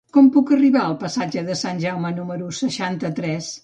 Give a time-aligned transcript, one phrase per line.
[0.17, 3.57] Com puc arribar al passatge de Sant Jaume número seixanta-tres?